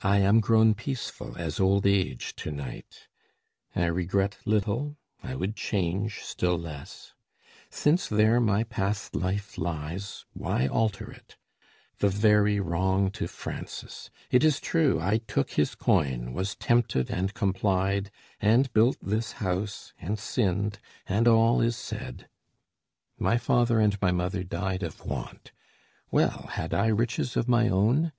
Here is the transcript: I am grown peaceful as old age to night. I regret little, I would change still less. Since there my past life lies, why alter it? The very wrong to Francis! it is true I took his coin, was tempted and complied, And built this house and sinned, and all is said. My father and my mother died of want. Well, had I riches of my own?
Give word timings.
I 0.00 0.20
am 0.20 0.40
grown 0.40 0.72
peaceful 0.72 1.36
as 1.36 1.60
old 1.60 1.86
age 1.86 2.34
to 2.36 2.50
night. 2.50 3.08
I 3.76 3.84
regret 3.84 4.38
little, 4.46 4.96
I 5.22 5.34
would 5.34 5.54
change 5.54 6.20
still 6.20 6.56
less. 6.58 7.12
Since 7.68 8.08
there 8.08 8.40
my 8.40 8.64
past 8.64 9.14
life 9.14 9.58
lies, 9.58 10.24
why 10.32 10.66
alter 10.66 11.10
it? 11.10 11.36
The 11.98 12.08
very 12.08 12.58
wrong 12.58 13.10
to 13.10 13.26
Francis! 13.28 14.08
it 14.30 14.44
is 14.44 14.60
true 14.60 14.98
I 14.98 15.18
took 15.18 15.50
his 15.50 15.74
coin, 15.74 16.32
was 16.32 16.54
tempted 16.54 17.10
and 17.10 17.34
complied, 17.34 18.10
And 18.40 18.72
built 18.72 18.96
this 19.02 19.32
house 19.44 19.92
and 20.00 20.18
sinned, 20.18 20.78
and 21.06 21.28
all 21.28 21.60
is 21.60 21.76
said. 21.76 22.30
My 23.18 23.36
father 23.36 23.78
and 23.78 24.00
my 24.00 24.10
mother 24.10 24.42
died 24.42 24.82
of 24.82 25.04
want. 25.04 25.52
Well, 26.10 26.46
had 26.52 26.72
I 26.72 26.86
riches 26.86 27.36
of 27.36 27.46
my 27.46 27.68
own? 27.68 28.12